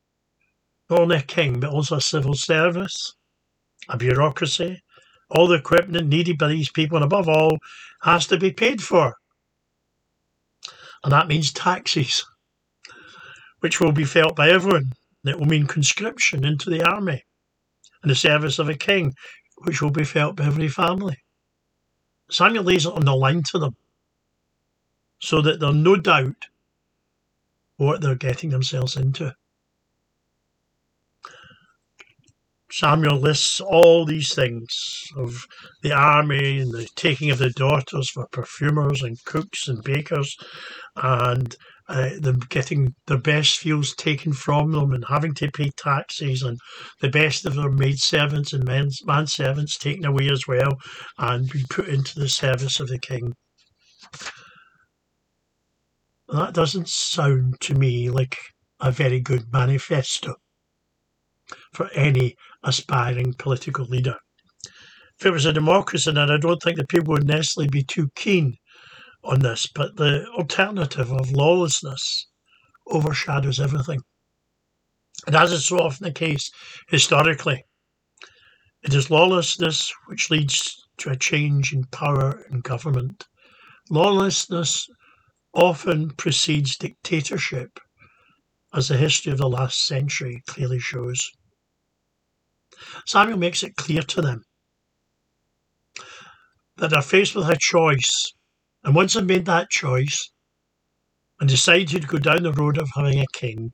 not 0.90 1.01
only 1.01 1.16
a 1.16 1.23
king, 1.23 1.61
but 1.61 1.70
also 1.70 1.97
a 1.97 2.01
civil 2.01 2.35
service, 2.35 3.14
a 3.88 3.97
bureaucracy, 3.97 4.83
all 5.31 5.49
the 5.49 5.57
equipment 5.57 6.09
needed 6.09 6.38
by 6.38 6.49
these 6.49 6.70
people, 6.70 6.97
and 6.97 7.05
above 7.05 7.29
all, 7.29 7.59
has 8.03 8.27
to 8.29 8.37
be 8.37 8.53
paid 8.53 8.83
for. 8.83 9.14
And 11.03 11.12
that 11.12 11.29
means 11.29 11.53
taxes, 11.53 12.25
which 13.61 13.81
will 13.81 13.92
be 13.92 14.05
felt 14.05 14.37
by 14.37 14.51
everyone. 14.51 14.92
It 15.25 15.38
will 15.38 15.47
mean 15.47 15.66
conscription 15.66 16.44
into 16.44 16.68
the 16.68 16.83
army 16.83 17.23
and 18.03 18.11
the 18.11 18.14
service 18.14 18.59
of 18.59 18.68
a 18.68 18.75
king, 18.75 19.14
which 19.64 19.81
will 19.81 19.90
be 19.90 20.05
felt 20.05 20.37
by 20.37 20.44
every 20.44 20.68
family. 20.68 21.24
Samuel 22.35 22.64
lays 22.64 22.85
it 22.85 22.92
on 22.92 23.05
the 23.05 23.14
line 23.14 23.42
to 23.44 23.59
them 23.61 23.77
so 25.20 25.40
that 25.40 25.61
there's 25.61 25.75
no 25.75 25.94
doubt 25.94 26.47
what 27.77 28.01
they're 28.01 28.16
getting 28.16 28.51
themselves 28.51 28.97
into. 28.97 29.33
Samuel 32.73 33.20
lists 33.20 33.61
all 33.61 34.05
these 34.05 34.35
things 34.35 35.05
of 35.16 35.47
the 35.83 35.92
army 35.92 36.59
and 36.59 36.73
the 36.73 36.88
taking 36.97 37.31
of 37.31 37.38
the 37.38 37.51
daughters 37.51 38.11
for 38.11 38.27
perfumers 38.33 39.03
and 39.03 39.23
cooks 39.25 39.68
and 39.68 39.85
bakers, 39.85 40.37
and 40.97 41.57
uh, 41.88 42.11
them 42.18 42.40
getting 42.49 42.94
their 43.07 43.18
best 43.18 43.59
fields 43.59 43.94
taken 43.94 44.33
from 44.33 44.73
them 44.73 44.92
and 44.92 45.05
having 45.09 45.35
to 45.35 45.51
pay 45.51 45.70
taxes, 45.77 46.42
and 46.42 46.59
the 47.01 47.09
best 47.09 47.44
of 47.44 47.55
their 47.55 47.70
maid 47.70 47.99
servants 47.99 48.53
and 48.53 48.64
men, 48.64 48.88
man 49.05 49.27
servants 49.27 49.77
taken 49.77 50.05
away 50.05 50.29
as 50.31 50.47
well 50.47 50.79
and 51.18 51.51
be 51.51 51.64
put 51.68 51.88
into 51.88 52.18
the 52.18 52.29
service 52.29 52.81
of 52.81 52.88
the 52.88 52.99
king. 52.99 53.35
That 56.29 56.55
doesn't 56.55 56.88
sound 56.88 57.61
to 57.61 57.75
me 57.75 58.09
like 58.09 58.37
a 58.81 58.90
very 58.90 59.20
good 59.20 59.53
manifesto 59.53 60.37
for 61.75 61.90
any 61.90 62.35
aspiring 62.62 63.35
political 63.38 63.85
leader. 63.85 64.16
If 65.20 65.27
it 65.27 65.31
was 65.31 65.44
a 65.44 65.53
democracy, 65.53 66.11
then 66.11 66.31
I 66.31 66.38
don't 66.38 66.61
think 66.62 66.79
the 66.79 66.87
people 66.87 67.12
would 67.12 67.27
necessarily 67.27 67.68
be 67.68 67.85
too 67.85 68.09
keen 68.16 68.57
on 69.25 69.41
this, 69.41 69.67
but 69.67 69.97
the 69.97 70.27
alternative 70.31 71.11
of 71.13 71.33
lawlessness 71.33 72.27
overshadows 72.87 73.61
everything. 73.61 74.01
And 75.27 75.35
as 75.35 75.53
is 75.53 75.67
so 75.67 75.79
often 75.79 76.05
the 76.05 76.13
case 76.13 76.51
historically, 76.89 77.65
it 78.83 78.93
is 78.93 79.11
lawlessness 79.11 79.93
which 80.07 80.31
leads 80.31 80.87
to 80.99 81.11
a 81.11 81.17
change 81.17 81.73
in 81.73 81.85
power 81.85 82.45
and 82.51 82.63
government. 82.63 83.27
Lawlessness 83.91 84.89
often 85.55 86.11
precedes 86.11 86.77
dictatorship, 86.77 87.81
as 88.75 88.89
the 88.89 88.97
history 88.97 89.33
of 89.33 89.39
the 89.39 89.49
last 89.49 89.87
century 89.87 90.43
clearly 90.47 90.81
shows. 90.81 91.31
Samuel 93.07 93.39
makes 93.39 93.63
it 93.63 93.77
clear 93.77 94.03
to 94.03 94.21
them 94.21 94.45
that 96.77 96.91
they're 96.91 97.03
faced 97.03 97.35
with 97.35 97.49
a 97.49 97.57
choice. 97.57 98.34
And 98.85 98.94
once 98.94 99.14
they've 99.14 99.25
made 99.25 99.47
that 99.47 99.70
choice 99.70 100.31
and 101.40 101.49
decided 101.49 102.03
to 102.03 102.07
go 102.07 102.18
down 102.18 102.42
the 102.42 102.53
road 102.53 102.79
of 102.79 102.90
having 102.94 103.20
a 103.20 103.27
king, 103.33 103.73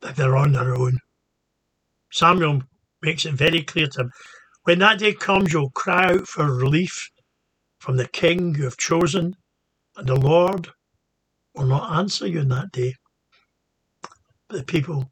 that 0.00 0.16
they're 0.16 0.36
on 0.36 0.52
their 0.52 0.74
own. 0.76 0.98
Samuel 2.10 2.62
makes 3.00 3.24
it 3.24 3.34
very 3.34 3.62
clear 3.62 3.86
to 3.86 3.98
them 3.98 4.10
when 4.64 4.78
that 4.78 4.98
day 4.98 5.12
comes, 5.12 5.52
you'll 5.52 5.70
cry 5.70 6.12
out 6.12 6.28
for 6.28 6.44
relief 6.44 7.10
from 7.80 7.96
the 7.96 8.06
king 8.06 8.54
you 8.54 8.64
have 8.64 8.76
chosen, 8.76 9.34
and 9.96 10.06
the 10.06 10.14
Lord 10.14 10.68
will 11.54 11.66
not 11.66 11.98
answer 11.98 12.28
you 12.28 12.40
in 12.40 12.48
that 12.48 12.70
day. 12.70 12.94
But 14.48 14.58
the 14.58 14.64
people 14.64 15.10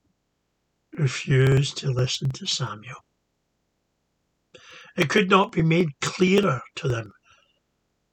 refused 0.92 1.78
to 1.78 1.90
listen 1.90 2.30
to 2.30 2.46
Samuel. 2.46 3.04
It 4.96 5.08
could 5.08 5.30
not 5.30 5.50
be 5.50 5.62
made 5.62 5.88
clearer 6.00 6.60
to 6.76 6.88
them 6.88 7.12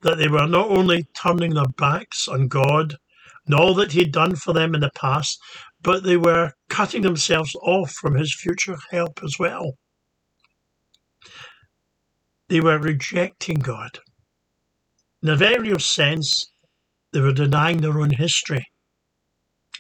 that 0.01 0.17
they 0.17 0.27
were 0.27 0.47
not 0.47 0.69
only 0.69 1.07
turning 1.15 1.53
their 1.53 1.67
backs 1.77 2.27
on 2.27 2.47
God 2.47 2.97
and 3.45 3.55
all 3.55 3.73
that 3.75 3.91
He 3.91 3.99
had 3.99 4.11
done 4.11 4.35
for 4.35 4.53
them 4.53 4.75
in 4.75 4.81
the 4.81 4.91
past, 4.95 5.39
but 5.81 6.03
they 6.03 6.17
were 6.17 6.53
cutting 6.69 7.01
themselves 7.01 7.55
off 7.61 7.91
from 7.91 8.15
His 8.15 8.35
future 8.35 8.77
help 8.91 9.19
as 9.23 9.37
well. 9.39 9.73
They 12.49 12.61
were 12.61 12.79
rejecting 12.79 13.59
God. 13.59 13.99
In 15.21 15.29
a 15.29 15.35
very 15.35 15.59
real 15.59 15.79
sense, 15.79 16.51
they 17.11 17.21
were 17.21 17.33
denying 17.33 17.81
their 17.81 17.99
own 17.99 18.11
history 18.11 18.65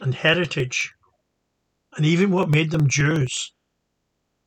and 0.01 0.13
heritage 0.15 0.91
and 1.95 2.05
even 2.05 2.31
what 2.31 2.49
made 2.49 2.71
them 2.71 2.87
Jews. 2.89 3.51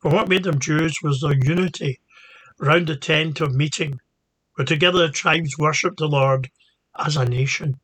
For 0.01 0.11
what 0.11 0.29
made 0.29 0.43
them 0.43 0.59
Jews 0.59 0.97
was 1.03 1.21
their 1.21 1.35
unity 1.35 1.99
round 2.59 2.87
the 2.87 2.95
tent 2.95 3.41
of 3.41 3.53
meeting, 3.53 3.99
where 4.55 4.65
together 4.65 5.07
the 5.07 5.13
tribes 5.13 5.57
worshipped 5.57 5.97
the 5.97 6.07
Lord 6.07 6.49
as 6.97 7.15
a 7.15 7.25
nation. 7.25 7.79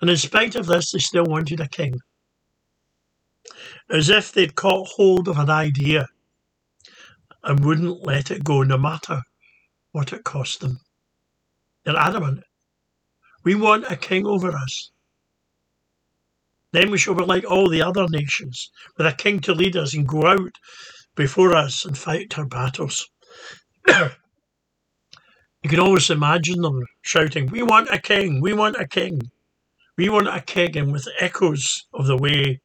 And 0.00 0.08
in 0.08 0.16
spite 0.16 0.54
of 0.54 0.66
this, 0.66 0.92
they 0.92 0.98
still 0.98 1.24
wanted 1.24 1.60
a 1.60 1.68
king. 1.68 2.00
As 3.90 4.08
if 4.08 4.32
they'd 4.32 4.54
caught 4.54 4.88
hold 4.88 5.28
of 5.28 5.38
an 5.38 5.50
idea 5.50 6.06
and 7.44 7.64
wouldn't 7.64 8.04
let 8.04 8.30
it 8.30 8.44
go 8.44 8.62
no 8.62 8.78
matter 8.78 9.22
what 9.92 10.12
it 10.12 10.24
cost 10.24 10.60
them. 10.60 10.80
They're 11.84 11.96
adamant. 11.96 12.42
We 13.44 13.54
want 13.54 13.90
a 13.90 13.96
king 13.96 14.26
over 14.26 14.50
us. 14.50 14.90
Then 16.72 16.90
we 16.90 16.98
shall 16.98 17.14
be 17.14 17.24
like 17.24 17.48
all 17.48 17.70
the 17.70 17.82
other 17.82 18.06
nations, 18.08 18.70
with 18.96 19.06
a 19.06 19.12
king 19.12 19.40
to 19.40 19.54
lead 19.54 19.76
us 19.76 19.94
and 19.94 20.06
go 20.06 20.26
out 20.26 20.58
before 21.14 21.54
us 21.54 21.84
and 21.84 21.96
fight 21.96 22.36
our 22.36 22.44
battles. 22.44 23.08
you 25.66 25.70
can 25.70 25.80
always 25.80 26.10
imagine 26.10 26.62
them 26.62 26.86
shouting, 27.02 27.48
We 27.48 27.64
want 27.64 27.90
a 27.90 27.98
king, 27.98 28.40
we 28.40 28.52
want 28.52 28.76
a 28.76 28.86
king, 28.86 29.20
we 29.98 30.08
want 30.08 30.28
a 30.28 30.40
king, 30.40 30.76
and 30.76 30.92
with 30.92 31.08
echoes 31.18 31.88
of 31.92 32.06
the 32.06 32.16
way 32.16 32.60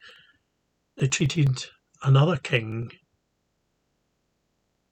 they 0.97 1.07
treated 1.07 1.65
another 2.03 2.37
king 2.37 2.91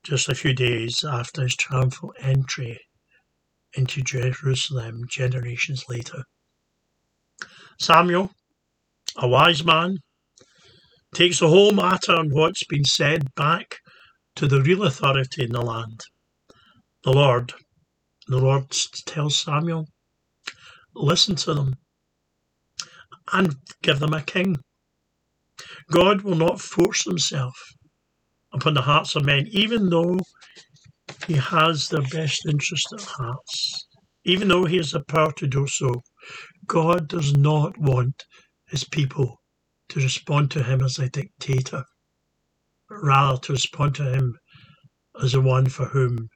just 0.01 0.27
a 0.27 0.33
few 0.33 0.55
days 0.55 1.03
after 1.03 1.43
his 1.43 1.55
triumphal 1.55 2.11
entry 2.19 2.79
into 3.73 4.01
Jerusalem 4.01 5.03
generations 5.07 5.85
later. 5.87 6.23
Samuel 7.77 8.31
a 9.17 9.27
wise 9.27 9.63
man 9.63 9.99
takes 11.13 11.41
the 11.41 11.47
whole 11.47 11.73
matter 11.73 12.15
and 12.15 12.33
what's 12.33 12.63
been 12.63 12.85
said 12.85 13.35
back 13.35 13.77
to 14.35 14.47
the 14.47 14.63
real 14.63 14.85
authority 14.85 15.43
in 15.43 15.51
the 15.51 15.61
land, 15.61 16.01
the 17.03 17.13
Lord. 17.13 17.53
The 18.29 18.37
Lord 18.37 18.69
tells 19.07 19.41
Samuel, 19.41 19.87
listen 20.95 21.35
to 21.37 21.55
them 21.55 21.75
and 23.33 23.55
give 23.81 23.99
them 23.99 24.13
a 24.13 24.21
king. 24.21 24.57
God 25.91 26.21
will 26.21 26.35
not 26.35 26.61
force 26.61 27.05
himself 27.05 27.55
upon 28.53 28.75
the 28.75 28.83
hearts 28.83 29.15
of 29.15 29.25
men, 29.25 29.47
even 29.51 29.89
though 29.89 30.19
he 31.27 31.33
has 31.33 31.89
their 31.89 32.03
best 32.03 32.45
interest 32.45 32.93
at 32.93 33.01
heart. 33.01 33.39
Even 34.25 34.47
though 34.47 34.65
he 34.65 34.77
has 34.77 34.91
the 34.91 35.03
power 35.05 35.31
to 35.33 35.47
do 35.47 35.65
so, 35.67 35.91
God 36.67 37.07
does 37.07 37.35
not 37.35 37.77
want 37.79 38.25
his 38.67 38.83
people 38.83 39.37
to 39.89 39.99
respond 39.99 40.51
to 40.51 40.63
him 40.63 40.81
as 40.83 40.99
a 40.99 41.09
dictator, 41.09 41.83
but 42.89 43.03
rather 43.03 43.39
to 43.39 43.53
respond 43.53 43.95
to 43.95 44.03
him 44.03 44.37
as 45.23 45.31
the 45.31 45.41
one 45.41 45.67
for 45.67 45.85
whom 45.85 46.29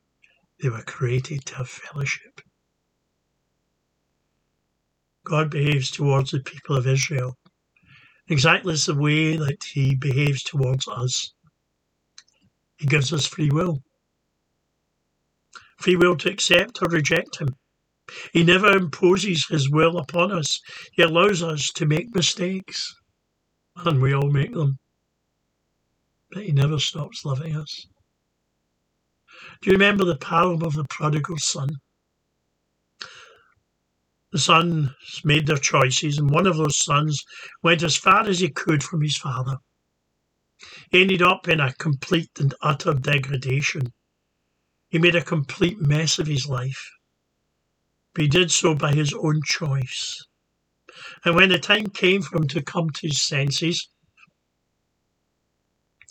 they 0.63 0.69
were 0.69 0.83
created 0.83 1.45
to 1.47 1.57
have 1.57 1.69
fellowship. 1.69 2.41
God 5.25 5.51
behaves 5.51 5.91
towards 5.91 6.31
the 6.31 6.41
people 6.41 6.77
of 6.77 6.87
Israel 6.87 7.37
exactly 8.29 8.75
the 8.75 8.95
way 8.95 9.37
that 9.37 9.63
he 9.63 9.95
behaves 9.95 10.43
towards 10.43 10.87
us. 10.87 11.33
He 12.77 12.87
gives 12.87 13.13
us 13.13 13.27
free 13.27 13.51
will. 13.51 13.79
Free 15.79 15.97
will 15.97 16.17
to 16.17 16.31
accept 16.31 16.79
or 16.81 16.89
reject 16.89 17.39
him. 17.41 17.49
He 18.33 18.43
never 18.43 18.71
imposes 18.71 19.47
his 19.47 19.69
will 19.71 19.97
upon 19.97 20.31
us. 20.31 20.61
He 20.93 21.03
allows 21.03 21.43
us 21.43 21.71
to 21.75 21.85
make 21.85 22.15
mistakes, 22.15 22.95
and 23.77 24.01
we 24.01 24.13
all 24.13 24.31
make 24.31 24.53
them. 24.53 24.77
but 26.31 26.43
He 26.43 26.51
never 26.53 26.79
stops 26.79 27.25
loving 27.25 27.55
us. 27.57 27.87
Do 29.61 29.69
you 29.69 29.73
remember 29.73 30.03
the 30.03 30.17
parable 30.17 30.67
of 30.67 30.73
the 30.73 30.83
prodigal 30.85 31.37
son? 31.37 31.69
The 34.31 34.39
sons 34.39 34.91
made 35.23 35.47
their 35.47 35.57
choices, 35.57 36.17
and 36.17 36.29
one 36.29 36.47
of 36.47 36.57
those 36.57 36.83
sons 36.83 37.23
went 37.61 37.83
as 37.83 37.95
far 37.95 38.27
as 38.27 38.39
he 38.39 38.49
could 38.49 38.83
from 38.83 39.01
his 39.01 39.15
father. 39.15 39.57
He 40.91 41.01
ended 41.01 41.21
up 41.21 41.47
in 41.47 41.59
a 41.59 41.73
complete 41.73 42.31
and 42.39 42.53
utter 42.61 42.93
degradation. 42.93 43.93
He 44.89 44.99
made 44.99 45.15
a 45.15 45.21
complete 45.21 45.79
mess 45.79 46.19
of 46.19 46.27
his 46.27 46.47
life. 46.47 46.91
But 48.13 48.23
he 48.23 48.27
did 48.27 48.51
so 48.51 48.75
by 48.75 48.93
his 48.93 49.13
own 49.13 49.41
choice. 49.45 50.25
And 51.23 51.35
when 51.35 51.49
the 51.49 51.59
time 51.59 51.87
came 51.87 52.21
for 52.21 52.37
him 52.37 52.47
to 52.49 52.61
come 52.61 52.89
to 52.89 53.07
his 53.07 53.21
senses, 53.21 53.87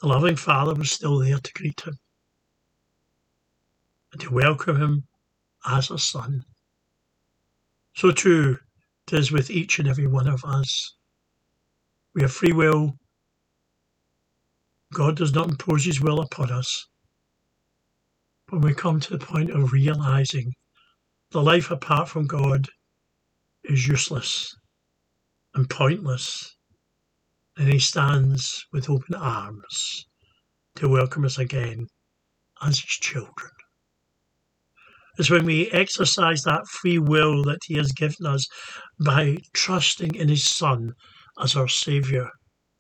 the 0.01 0.09
loving 0.09 0.37
Father 0.37 0.75
was 0.75 0.90
still 0.90 1.18
there 1.18 1.38
to 1.38 1.53
greet 1.53 1.81
him 1.83 1.99
and 4.12 4.20
to 4.20 4.31
welcome 4.31 4.81
him 4.81 5.05
as 5.66 5.90
a 5.90 5.98
son. 5.98 6.44
So 7.94 8.11
too 8.11 8.59
it 9.07 9.18
is 9.18 9.33
with 9.33 9.51
each 9.51 9.79
and 9.79 9.88
every 9.88 10.07
one 10.07 10.29
of 10.29 10.44
us. 10.44 10.94
We 12.14 12.22
have 12.22 12.33
free 12.33 12.53
will. 12.53 12.94
God 14.94 15.16
does 15.16 15.35
not 15.35 15.48
impose 15.48 15.85
his 15.85 16.01
will 16.01 16.20
upon 16.20 16.51
us. 16.51 16.87
When 18.51 18.61
we 18.61 18.75
come 18.75 19.01
to 19.01 19.16
the 19.16 19.25
point 19.25 19.51
of 19.51 19.72
realizing 19.72 20.53
the 21.31 21.42
life 21.42 21.70
apart 21.70 22.09
from 22.09 22.27
God 22.27 22.68
is 23.64 23.88
useless 23.88 24.55
and 25.55 25.68
pointless, 25.68 26.57
and 27.57 27.68
he 27.68 27.79
stands 27.79 28.66
with 28.72 28.90
open 28.90 29.14
arms 29.14 30.07
to 30.77 30.88
welcome 30.88 31.25
us 31.25 31.38
again 31.38 31.87
as 32.62 32.79
his 32.79 32.90
children. 32.90 33.51
It's 35.18 35.31
when 35.31 35.44
we 35.44 35.70
exercise 35.70 36.42
that 36.42 36.66
free 36.66 36.98
will 36.98 37.42
that 37.44 37.61
he 37.66 37.75
has 37.75 37.92
given 37.92 38.27
us 38.27 38.46
by 38.98 39.38
trusting 39.53 40.14
in 40.14 40.29
his 40.29 40.44
Son 40.44 40.92
as 41.40 41.55
our 41.55 41.68
Saviour 41.68 42.31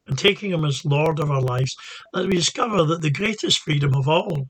and 0.06 0.18
taking 0.18 0.50
him 0.50 0.64
as 0.64 0.84
Lord 0.84 1.20
of 1.20 1.30
our 1.30 1.42
lives 1.42 1.76
that 2.12 2.26
we 2.26 2.32
discover 2.32 2.84
that 2.84 3.02
the 3.02 3.10
greatest 3.10 3.58
freedom 3.60 3.94
of 3.94 4.08
all 4.08 4.46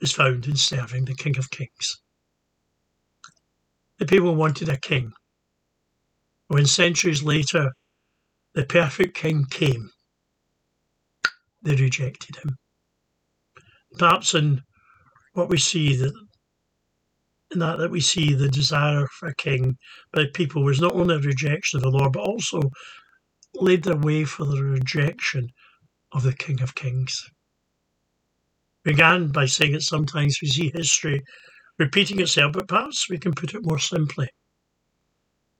is 0.00 0.12
found 0.12 0.46
in 0.46 0.56
serving 0.56 1.04
the 1.04 1.14
King 1.14 1.38
of 1.38 1.50
Kings. 1.50 1.96
The 3.98 4.06
people 4.06 4.34
wanted 4.34 4.68
a 4.68 4.78
king. 4.78 5.12
When 6.48 6.66
centuries 6.66 7.22
later 7.22 7.72
the 8.54 8.64
perfect 8.64 9.16
king 9.16 9.44
came, 9.50 9.90
they 11.62 11.76
rejected 11.76 12.36
him. 12.36 12.56
Perhaps 13.98 14.34
in 14.34 14.62
what 15.34 15.48
we 15.48 15.58
see 15.58 15.96
that 15.96 16.14
that 17.50 17.78
that 17.78 17.90
we 17.90 18.00
see 18.00 18.34
the 18.34 18.48
desire 18.48 19.06
for 19.08 19.28
a 19.28 19.34
king 19.34 19.76
by 20.12 20.24
people 20.34 20.64
was 20.64 20.80
not 20.80 20.94
only 20.94 21.14
a 21.14 21.20
rejection 21.20 21.78
of 21.78 21.82
the 21.82 21.90
Lord, 21.90 22.12
but 22.12 22.20
also 22.22 22.62
laid 23.54 23.84
the 23.84 23.96
way 23.96 24.24
for 24.24 24.44
the 24.44 24.62
rejection 24.62 25.48
of 26.12 26.22
the 26.22 26.32
King 26.32 26.60
of 26.62 26.74
Kings. 26.74 27.30
Began 28.84 29.28
by 29.28 29.46
saying 29.46 29.72
that 29.72 29.82
sometimes 29.82 30.38
we 30.42 30.48
see 30.48 30.70
history 30.74 31.22
repeating 31.78 32.20
itself, 32.20 32.52
but 32.52 32.68
perhaps 32.68 33.08
we 33.08 33.18
can 33.18 33.34
put 33.34 33.54
it 33.54 33.64
more 33.64 33.78
simply. 33.78 34.28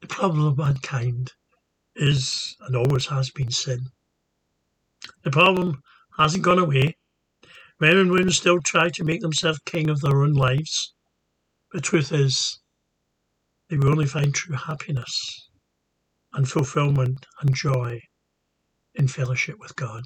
The 0.00 0.08
problem 0.08 0.46
of 0.46 0.58
mankind 0.58 1.32
is 1.96 2.56
and 2.60 2.76
always 2.76 3.06
has 3.06 3.30
been 3.30 3.50
sin. 3.50 3.86
The 5.22 5.30
problem 5.30 5.80
hasn't 6.18 6.44
gone 6.44 6.58
away. 6.58 6.96
Men 7.80 7.96
and 7.96 8.10
women 8.10 8.30
still 8.30 8.60
try 8.60 8.88
to 8.90 9.04
make 9.04 9.20
themselves 9.20 9.58
king 9.66 9.90
of 9.90 10.00
their 10.00 10.22
own 10.22 10.32
lives. 10.32 10.94
The 11.72 11.80
truth 11.80 12.12
is, 12.12 12.60
they 13.68 13.76
will 13.76 13.88
only 13.90 14.06
find 14.06 14.34
true 14.34 14.56
happiness 14.56 15.48
and 16.32 16.48
fulfillment 16.48 17.26
and 17.40 17.54
joy 17.54 18.00
in 18.94 19.08
fellowship 19.08 19.56
with 19.58 19.74
God. 19.76 20.04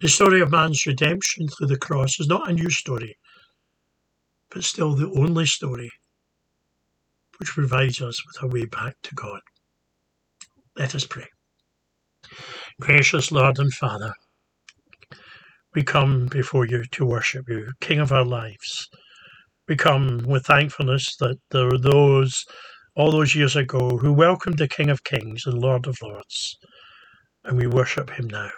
The 0.00 0.08
story 0.08 0.40
of 0.40 0.50
man's 0.50 0.86
redemption 0.86 1.48
through 1.48 1.66
the 1.66 1.78
cross 1.78 2.18
is 2.20 2.26
not 2.26 2.48
a 2.48 2.54
new 2.54 2.70
story, 2.70 3.16
but 4.50 4.64
still 4.64 4.94
the 4.94 5.10
only 5.10 5.46
story 5.46 5.90
which 7.38 7.50
provides 7.50 8.00
us 8.00 8.24
with 8.26 8.42
a 8.42 8.46
way 8.46 8.64
back 8.64 8.96
to 9.02 9.14
God. 9.14 9.40
Let 10.76 10.94
us 10.94 11.06
pray. 11.06 11.26
Gracious 12.80 13.30
Lord 13.30 13.58
and 13.58 13.72
Father, 13.72 14.14
we 15.74 15.82
come 15.82 16.26
before 16.26 16.66
you 16.66 16.84
to 16.92 17.04
worship 17.04 17.44
you, 17.48 17.72
King 17.80 18.00
of 18.00 18.12
our 18.12 18.24
lives. 18.24 18.88
We 19.68 19.76
come 19.76 20.18
with 20.26 20.46
thankfulness 20.46 21.14
that 21.20 21.36
there 21.50 21.66
were 21.66 21.78
those 21.78 22.44
all 22.96 23.12
those 23.12 23.34
years 23.34 23.54
ago 23.54 23.98
who 23.98 24.12
welcomed 24.12 24.58
the 24.58 24.66
King 24.66 24.90
of 24.90 25.04
Kings 25.04 25.44
and 25.46 25.58
Lord 25.58 25.86
of 25.86 25.96
Lords, 26.02 26.56
and 27.44 27.56
we 27.56 27.66
worship 27.66 28.10
him 28.10 28.26
now. 28.26 28.50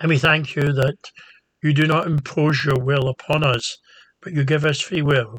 And 0.00 0.08
we 0.08 0.18
thank 0.18 0.56
you 0.56 0.72
that 0.72 0.96
you 1.62 1.74
do 1.74 1.86
not 1.86 2.06
impose 2.06 2.64
your 2.64 2.78
will 2.78 3.08
upon 3.08 3.42
us, 3.42 3.76
but 4.22 4.32
you 4.32 4.44
give 4.44 4.64
us 4.64 4.80
free 4.80 5.02
will. 5.02 5.38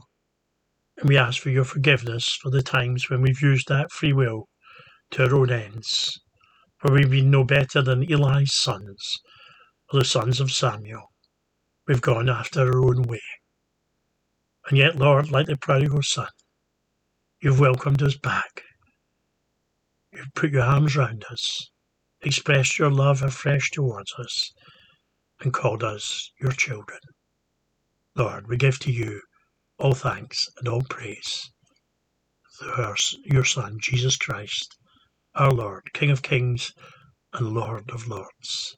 And 0.98 1.10
we 1.10 1.18
ask 1.18 1.42
for 1.42 1.50
your 1.50 1.64
forgiveness 1.64 2.38
for 2.42 2.52
the 2.52 2.62
times 2.62 3.10
when 3.10 3.22
we've 3.22 3.42
used 3.42 3.68
that 3.70 3.92
free 3.92 4.14
will 4.14 4.48
to 5.12 5.24
our 5.24 5.36
own 5.36 5.52
ends, 5.52 6.20
for 6.80 6.92
we've 6.92 7.10
been 7.10 7.32
no 7.32 7.44
better 7.44 7.82
than 7.82 8.12
Eli's 8.12 8.54
sons, 8.54 9.18
the 9.96 10.06
sons 10.06 10.40
of 10.40 10.52
Samuel. 10.52 11.12
We've 11.88 12.02
gone 12.02 12.30
after 12.30 12.62
our 12.62 12.84
own 12.84 13.04
way. 13.04 13.22
And 14.68 14.78
yet, 14.78 14.96
Lord, 14.96 15.32
like 15.32 15.48
the 15.48 15.58
prodigal 15.58 16.02
son, 16.04 16.28
you've 17.42 17.60
welcomed 17.60 18.02
us 18.02 18.18
back. 18.18 18.64
You've 20.12 20.34
put 20.34 20.52
your 20.52 20.64
arms 20.64 20.96
round 20.96 21.26
us, 21.32 21.70
expressed 22.22 22.80
your 22.80 22.92
love 22.92 23.22
afresh 23.22 23.72
towards 23.72 24.14
us, 24.20 24.52
and 25.42 25.54
called 25.54 25.84
us 25.84 26.32
your 26.42 26.52
children. 26.52 27.00
Lord, 28.16 28.48
we 28.48 28.58
give 28.58 28.80
to 28.80 28.92
you 28.92 29.22
all 29.78 29.94
thanks 29.94 30.48
and 30.58 30.68
all 30.68 30.84
praise 30.90 31.52
through 32.60 32.96
your 33.26 33.44
Son, 33.44 33.78
Jesus 33.82 34.16
Christ, 34.16 34.78
our 35.36 35.52
Lord, 35.52 35.84
King 35.94 36.12
of 36.12 36.22
kings 36.22 36.72
and 37.34 37.54
Lord 37.54 37.90
of 37.92 38.08
lords. 38.08 38.78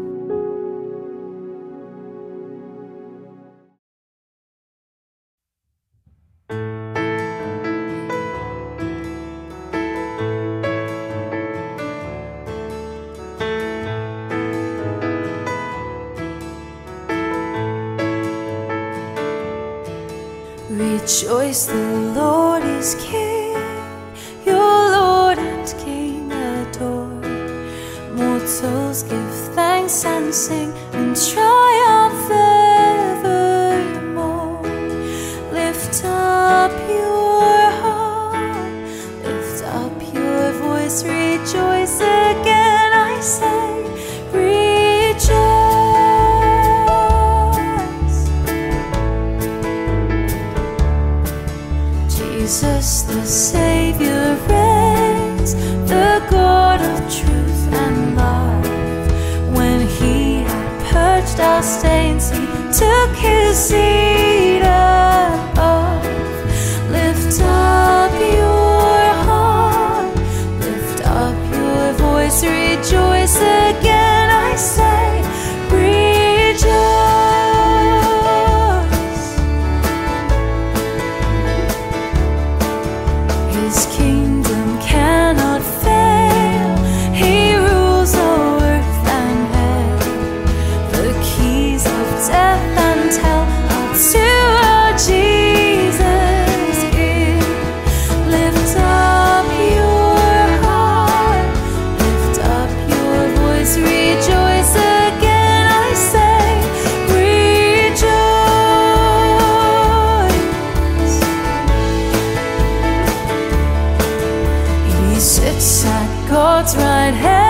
might 117.01 117.15
have 117.15 117.40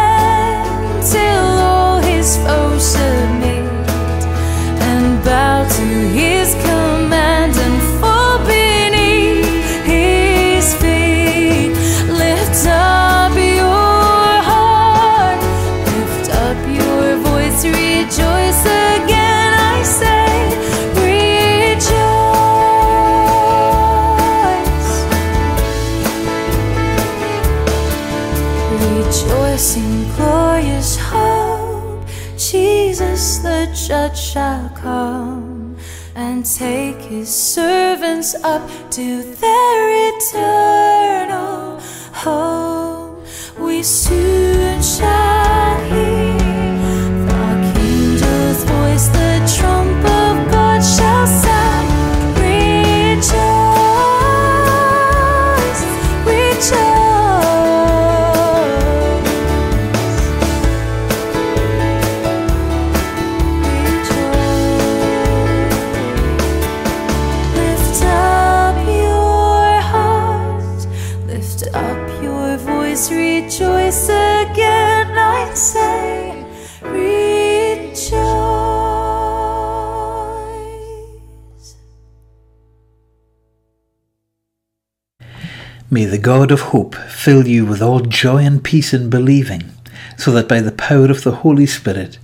the 86.11 86.17
God 86.17 86.51
of 86.51 86.59
hope, 86.59 86.93
fill 86.93 87.47
you 87.47 87.65
with 87.65 87.81
all 87.81 88.01
joy 88.01 88.39
and 88.39 88.61
peace 88.61 88.93
in 88.93 89.09
believing, 89.09 89.71
so 90.17 90.29
that 90.33 90.49
by 90.49 90.59
the 90.59 90.73
power 90.73 91.09
of 91.09 91.23
the 91.23 91.35
Holy 91.35 91.65
Spirit 91.65 92.19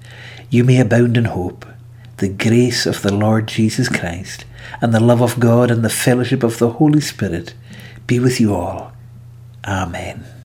you 0.50 0.66
may 0.66 0.78
abound 0.82 1.16
in 1.16 1.24
hope. 1.24 1.66
The 2.18 2.28
grace 2.28 2.86
of 2.86 3.02
the 3.02 3.14
Lord 3.14 3.48
Jesus 3.48 3.88
Christ, 3.88 4.44
and 4.82 4.94
the 4.94 5.00
love 5.00 5.22
of 5.22 5.40
God, 5.40 5.72
and 5.72 5.86
the 5.86 5.90
fellowship 5.90 6.44
of 6.44 6.58
the 6.58 6.72
Holy 6.72 7.00
Spirit 7.00 7.54
be 8.08 8.20
with 8.20 8.42
you 8.42 8.54
all. 8.54 8.92
Amen. 9.66 10.37